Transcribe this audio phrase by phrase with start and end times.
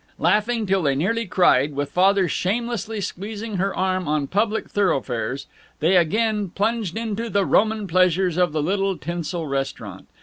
[0.17, 5.45] Laughing till they nearly cried, with Father shamelessly squeezing her arm on public thoroughfares,
[5.79, 10.07] they again plunged into the Roman pleasures of the little tinsel restaurant.